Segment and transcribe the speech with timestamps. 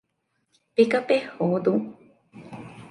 [0.75, 1.85] ޕިކަޕެއް ހޯދުން